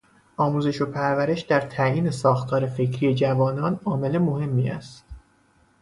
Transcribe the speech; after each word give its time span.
آموزش 0.37 0.81
و 0.81 0.85
پرورش 0.91 1.41
در 1.41 1.61
تعیین 1.61 2.11
ساختار 2.11 2.65
فکری 2.67 3.15
جوانان 3.15 3.79
عامل 3.85 4.17
مهمی 4.17 4.69
است. 4.69 5.05